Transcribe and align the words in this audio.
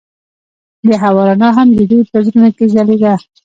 د 0.87 0.89
هوا 1.03 1.23
رڼا 1.29 1.49
هم 1.57 1.67
د 1.77 1.79
دوی 1.89 2.01
په 2.11 2.17
زړونو 2.25 2.49
کې 2.57 2.65
ځلېده. 2.73 3.13